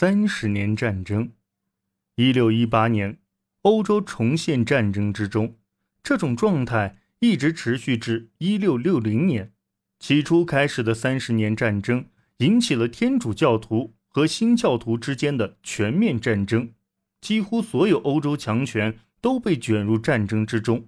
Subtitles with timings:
[0.00, 1.32] 三十年战争。
[2.14, 3.18] 一六一八年，
[3.62, 5.56] 欧洲重现战争之中，
[6.04, 9.52] 这种状态一直持续至一六六零年。
[9.98, 12.04] 起初开始的三十年战争，
[12.36, 16.70] 引起了天主教徒和新教徒之间的全面战争，
[17.20, 20.86] 几乎所有欧洲强权都被卷入战争之中。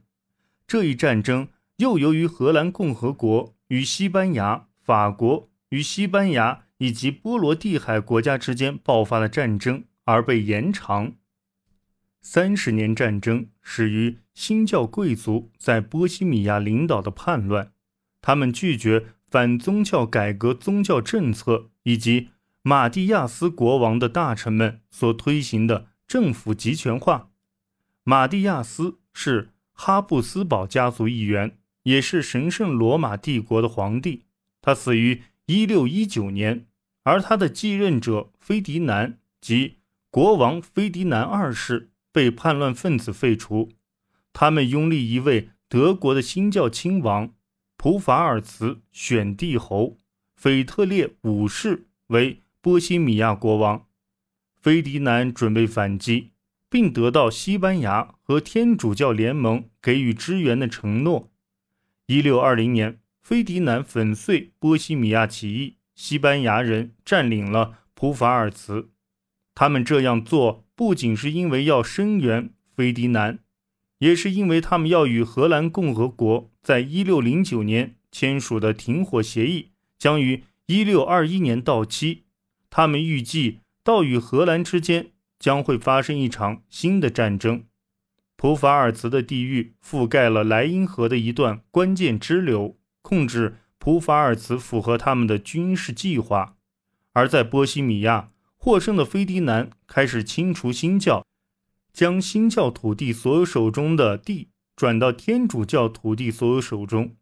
[0.69, 1.49] 这一战争
[1.79, 11.13] 又由于荷兰共和国与西班牙、法国与西班牙以及波罗的海国家之间爆发的战争而被延长。
[12.23, 17.73] 三十年战争始于新教贵族在波西米亚领导的叛乱，
[18.23, 22.29] 他们拒绝反宗教改革宗教政策以及
[22.63, 27.31] 马蒂亚斯国王的大臣们所推行的政府集权化。
[28.05, 34.25] 马蒂亚斯是哈布斯堡家族一员，也是神圣罗马帝国的皇帝。
[34.63, 36.67] 他死于一六一九年，
[37.03, 39.77] 而他的继任者菲迪南及
[40.11, 41.91] 国王菲迪南二世。
[42.13, 43.71] 被叛乱分子废除，
[44.33, 47.33] 他们拥立一位德国的新教亲王
[47.77, 49.97] 普法尔茨选帝侯
[50.35, 53.87] 腓特烈五世为波西米亚国王。
[54.61, 56.31] 菲迪南准备反击，
[56.69, 61.31] 并得到西班牙和天主教联盟给予支援的承诺。
[62.07, 68.89] 一六二零年，菲迪南粉碎波西米亚起义，西班牙人占领了普法尔茨。
[69.55, 70.65] 他们这样做。
[70.75, 73.41] 不仅是因为要声援菲迪南，
[73.99, 82.23] 也是因为他们要与荷兰共和国在一六零九年签署的停火协议将于一六二一年到期。
[82.71, 87.65] 他们预计到与荷兰之间将会发生一场新的战争。
[88.39, 96.57] 普法尔茨的地域覆盖了莱茵河的一段关键支流，控制普法尔茨符合他们的军事计划，
[97.15, 98.29] 而在波西米亚。
[98.63, 101.25] 获胜的菲迪南开始清除新教，
[101.95, 107.17] 将新教土地所有手中的地转到天主教土地所有手中。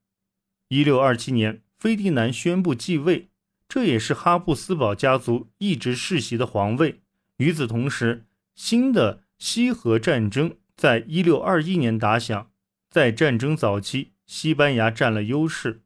[0.67, 3.29] 一六二七年，菲迪南宣布继位，
[3.69, 7.03] 这也是哈布斯堡家族一直世袭的皇位。
[7.37, 12.51] 与此同时，新的西河战争在一六二一年打响。
[12.91, 15.83] 在战争早期，西班牙占了优势，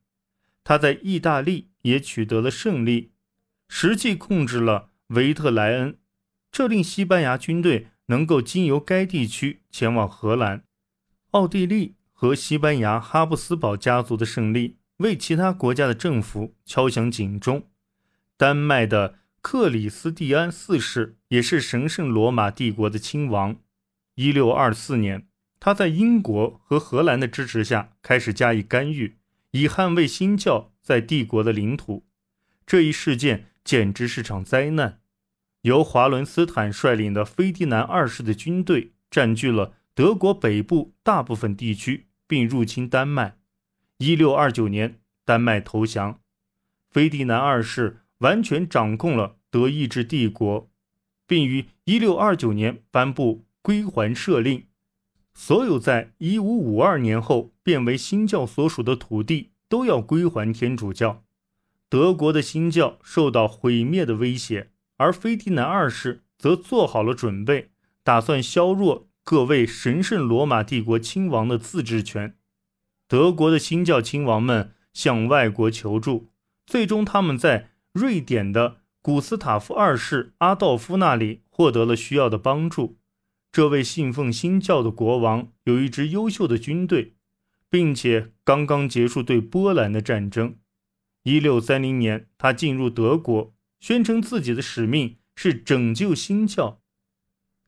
[0.64, 3.12] 他在意大利也取得了胜利，
[3.68, 4.90] 实际控制了。
[5.08, 5.98] 维特莱恩，
[6.50, 10.64] 这令西班牙军队能够经由该地区前往荷兰。
[11.32, 17.68] 奥地利和西班牙哈布斯堡家族的胜利为其他国家的政府敲响警钟。
[18.38, 23.56] 丹麦的克里斯蒂安四世也是神圣罗马帝国的亲王。
[24.14, 25.26] 一六二四年，
[25.60, 29.18] 他在英国和荷兰的支持下开始加以干预，
[29.52, 32.06] 以捍卫新教在帝国的领土。
[32.66, 35.00] 这一事件简直是场灾难。
[35.62, 43.36] 由华伦斯坦率领的菲迪南二世的军队占据了德国北部大部分地区，并入侵丹麦。
[43.98, 46.20] 一六二九年，丹麦投降，
[46.90, 50.68] 菲迪南二世完全掌控了德意志帝国，
[51.26, 54.66] 并于一六二九年颁布归还赦令，
[55.34, 61.24] 所有在一五五二年后变为新教所属的土地都要归还天主教。
[61.88, 64.70] 德国的新教受到毁灭的威胁。
[64.98, 67.72] 而菲迪南二世则做好了准备，
[68.04, 72.36] 打算削弱各位神圣罗马帝国亲王的自治权。
[73.08, 76.30] 德国的新教亲王们向外国求助，
[76.66, 82.98] 最终他们在瑞典的古斯塔夫二世阿道夫那里获得了需要的帮助。
[83.52, 87.12] 这位信奉新教的国王有一支优秀的军队，
[87.68, 90.56] 并且刚刚结束对波兰的战争。
[91.24, 93.54] 一六三零年，他进入德国。
[93.78, 96.80] 宣称自己的使命是拯救新教，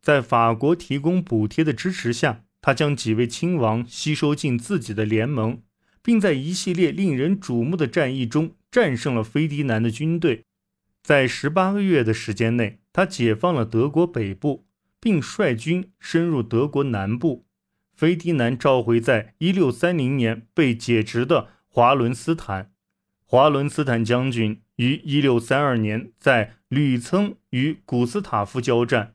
[0.00, 5.60] 在法国提供补贴的支持下，他将几位亲王吸收进自己的联盟，
[6.00, 10.44] 并在一系列令人瞩目的战役中战胜了菲迪南的军队。
[11.02, 14.64] 在十八个月的时间内，他解放了德国北部，
[15.04, 17.44] 并率军深入德国南部。
[17.92, 22.72] 菲迪南召回在一六三零年被解职的华伦斯坦，
[23.26, 24.62] 华伦斯坦将军。
[24.76, 29.14] 于一六三二年，在吕曾与古斯塔夫交战。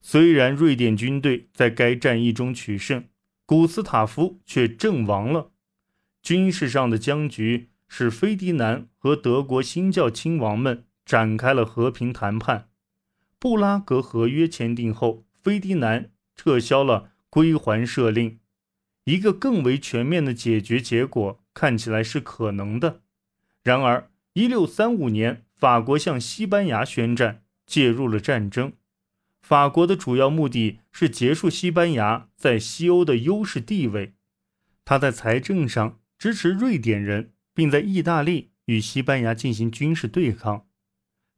[0.00, 3.04] 虽然瑞典军队在该战役中取胜，
[3.46, 5.52] 古斯塔夫却阵亡了。
[6.20, 12.68] 军事上的僵局使菲迪南和德国新教亲王们展开了和平谈判。
[13.44, 18.40] 布拉格合约签订后，菲迪南撤销了归还赦令。
[19.04, 23.02] 一个更为全面的解决结果看起来是可能的。
[23.62, 28.72] 然而，一六三五年，法国向西班牙宣战，介入了战争。
[29.42, 34.14] 法国的主要目的是结束西班牙在西欧的优势地位。
[34.86, 40.66] 他在财政上支持瑞典人，并在意大利与西班牙进行军事对抗。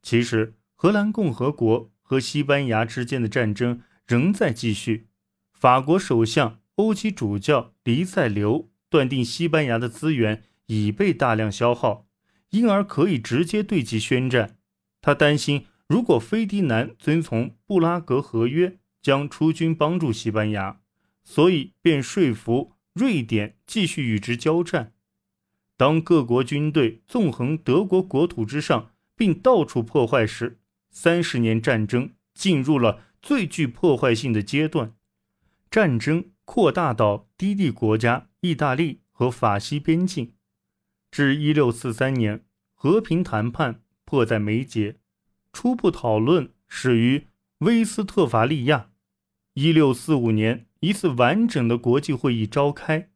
[0.03, 5.09] 其实，荷兰共和国和西班牙之间的战争仍在继续。
[5.53, 12.07] 法国首相欧基主教黎塞留断定，西班牙的资源已被大量消耗，
[12.51, 14.59] 因而可以直接对其宣战。
[15.03, 15.67] 他担心。
[15.89, 20.81] 如果菲迪南遵从布拉格合约，将出军帮助西班牙，
[21.23, 24.95] 所以便说服瑞典继续与之交战。
[25.77, 30.59] 当各国军队纵横德国国土之上，并到处破坏时，
[30.99, 34.95] 三十年战争进入了最具破坏性的阶段。
[35.71, 40.33] 战争扩大到低地国家意大利和法西边境，
[41.11, 44.97] 至一六四三年，和平谈判迫在眉睫。
[45.53, 47.27] 初步讨论始于
[47.59, 48.89] 威斯特伐利亚。
[49.53, 53.11] 一六四五年，一次完整的国际会议召开。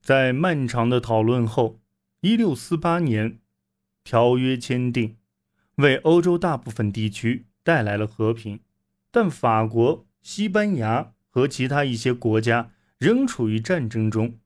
[0.00, 1.80] 在漫长的讨论后，
[2.20, 3.40] 一六四八年，
[4.04, 5.16] 条约签订，
[5.80, 8.60] 为欧洲大部分地区带来了和平。
[9.10, 14.38] 但法国、西班牙和其他一些国家仍处于战争中。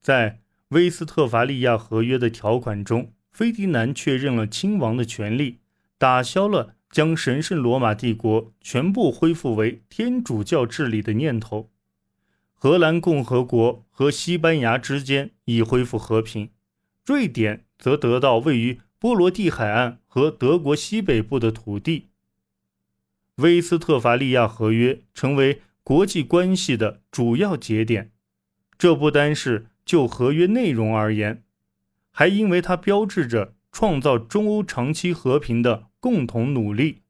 [0.00, 5.60] 在威斯特伐利亚合约的条款中，菲迪南确认了亲王的权利。
[5.96, 11.70] 打消了将神圣罗马帝国全部恢复为天主教治理的念头。
[12.54, 16.50] 荷兰共和国和西班牙之间已恢复和平，
[17.04, 22.08] 瑞典则得到位于波罗的海岸和德国西北部的土地。
[23.36, 28.10] 威斯特伐利亚合约成为国际关系的主要节点，
[28.76, 31.42] 这不单是就合约内容而言，
[32.10, 35.88] 还因为它标志着创造中欧长期和平的。
[36.00, 37.02] 共同努力。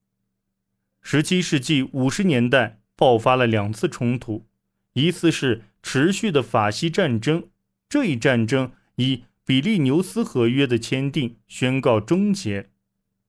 [1.02, 4.46] 十七世纪五十年代爆发了两次冲突，
[4.94, 7.50] 一次是持续的法西战争，
[7.86, 12.68] 这一战争以比利牛斯合约的签订宣告终结。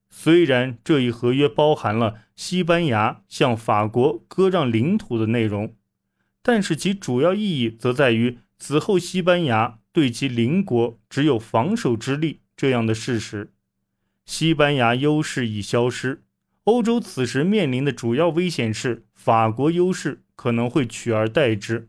[0.09, 5.77] 虽然这一合约包含了西班牙向法国割让领土的内容，
[6.41, 13.53] 但是其主要意义则在于此后西班牙对其邻国只有防守之力这样的事实。
[14.25, 16.23] 西班牙优势已消失，
[16.65, 21.87] 欧洲此时面临的主要危险是法国优势可能会取而代之。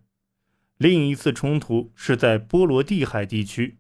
[0.78, 3.78] 另一次冲突是在波罗的海地区。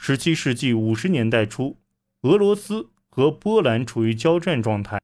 [0.00, 1.76] 17世纪50年代初，
[2.22, 4.98] 俄罗斯和波兰处于交战状态。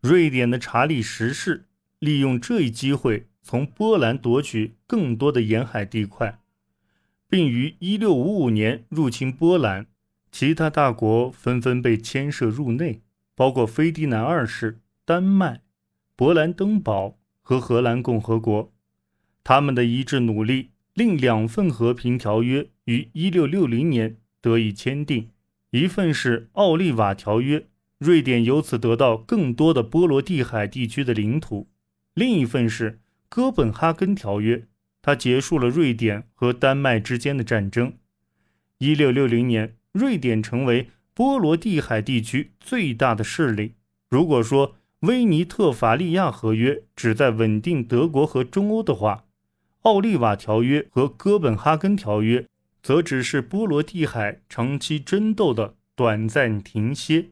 [0.00, 1.66] 瑞典的查理十世
[1.98, 6.38] 利用这一机会从波兰夺取更多的沿海地块，
[7.28, 9.88] 并于1655年入侵波兰。
[10.30, 13.02] 其他大国纷纷被牵涉入内，
[13.34, 15.62] 包括菲迪南二世、丹麦、
[16.16, 18.72] 勃兰登堡和荷兰共和国。
[19.42, 25.30] 他们的一致努力另两份和平条约于1660年得以签订，
[25.70, 27.58] 一份是《奥利瓦条约》，
[27.98, 31.68] 瑞典由此得到更多的波罗的海地区的领土；
[32.12, 32.92] 另一份是
[33.30, 34.56] 《哥本哈根条约》，
[35.00, 37.94] 它结束了瑞典和丹麦之间的战争。
[38.80, 39.76] 1660年。
[39.92, 43.72] 瑞典成为波罗的海地区最大的势力。
[44.10, 49.24] 如果说威尼特法利亚合约旨在稳定德国和中欧的话，
[49.82, 52.46] 奥利瓦条约和哥本哈根条约
[52.82, 57.30] 则只是波罗的海长期争斗的短暂停歇。